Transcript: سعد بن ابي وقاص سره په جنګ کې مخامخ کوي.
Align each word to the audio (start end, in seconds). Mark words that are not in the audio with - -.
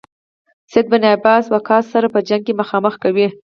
سعد 0.75 0.85
بن 0.93 1.03
ابي 1.09 1.35
وقاص 1.55 1.85
سره 1.93 2.07
په 2.13 2.19
جنګ 2.27 2.41
کې 2.45 2.53
مخامخ 2.61 2.93
کوي. 3.03 3.27